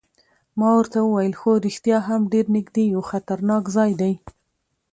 ما 0.59 0.69
ورته 0.77 0.97
وویل: 1.01 1.33
هو 1.41 1.51
رښتیا 1.65 1.97
هم 2.07 2.21
ډېر 2.33 2.45
نږدې 2.55 2.83
یو، 2.93 3.01
خطرناک 3.11 3.63
ځای 3.75 3.91
دی. 4.01 4.13